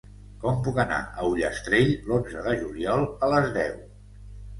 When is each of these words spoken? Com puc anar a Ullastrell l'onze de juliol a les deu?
Com 0.43 0.55
puc 0.67 0.77
anar 0.83 0.95
a 1.01 1.25
Ullastrell 1.33 1.91
l'onze 2.07 2.41
de 2.47 2.53
juliol 2.63 3.05
a 3.29 3.31
les 3.35 3.51
deu? 3.59 3.77